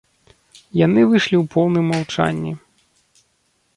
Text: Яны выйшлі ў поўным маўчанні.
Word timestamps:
Яны 0.85 1.01
выйшлі 1.11 1.35
ў 1.39 1.43
поўным 1.57 1.85
маўчанні. 1.93 2.53